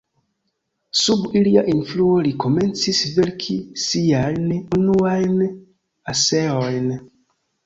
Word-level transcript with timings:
Sub 1.01 1.25
ilia 1.41 1.63
influo 1.73 2.15
li 2.27 2.31
komencis 2.43 3.01
verki 3.19 3.59
siajn 3.83 4.49
unuajn 4.79 5.37
eseojn. 6.15 6.91